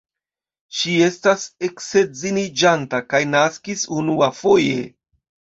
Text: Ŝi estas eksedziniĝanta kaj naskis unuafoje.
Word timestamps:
Ŝi 0.77 0.93
estas 1.07 1.43
eksedziniĝanta 1.67 3.03
kaj 3.13 3.21
naskis 3.35 3.85
unuafoje. 3.99 4.83